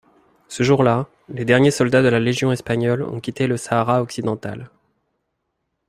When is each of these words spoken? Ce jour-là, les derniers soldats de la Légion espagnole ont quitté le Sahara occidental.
Ce 0.47 0.63
jour-là, 0.63 1.05
les 1.29 1.45
derniers 1.45 1.69
soldats 1.69 2.01
de 2.01 2.07
la 2.07 2.19
Légion 2.19 2.51
espagnole 2.51 3.03
ont 3.03 3.19
quitté 3.19 3.45
le 3.45 3.55
Sahara 3.55 4.01
occidental. 4.01 4.71